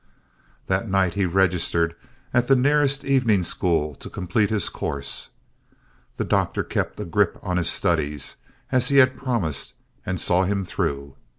That 0.65 0.89
night 0.89 1.13
he 1.13 1.27
registered 1.27 1.95
at 2.33 2.47
the 2.47 2.55
nearest 2.55 3.05
evening 3.05 3.43
school 3.43 3.93
to 3.93 4.09
complete 4.09 4.49
his 4.49 4.67
course. 4.67 5.29
The 6.17 6.23
Doctor 6.25 6.63
kept 6.63 6.99
a 6.99 7.05
grip 7.05 7.37
on 7.43 7.57
his 7.57 7.69
studies, 7.69 8.37
as 8.71 8.87
he 8.89 8.95
had 8.97 9.15
promised, 9.15 9.75
and 10.03 10.19
saw 10.19 10.45
him 10.45 10.65
through. 10.65 11.17